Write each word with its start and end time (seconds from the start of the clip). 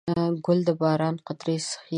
ګل 0.45 0.59
د 0.67 0.69
باران 0.79 1.15
قطرې 1.27 1.55
څښي. 1.65 1.77